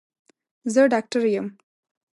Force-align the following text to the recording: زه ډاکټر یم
زه 0.73 0.81
ډاکټر 0.93 1.23
یم 1.33 1.47